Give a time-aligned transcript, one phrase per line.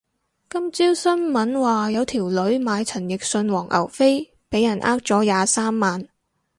[0.49, 6.09] 今朝新聞話有條女買陳奕迅黃牛飛俾人呃咗廿三萬